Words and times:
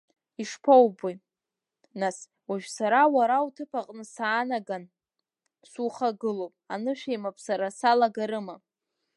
Ишԥоубои, 0.41 1.15
нас, 1.99 2.17
уажәы 2.49 2.71
сара 2.77 3.01
уара 3.15 3.45
уҭыԥ 3.45 3.71
аҟны 3.79 4.03
саанаган, 4.13 4.83
сухагылоуп, 5.71 6.53
анышә 6.73 7.05
еимаԥсара 7.09 7.69
салагарыма? 7.77 8.55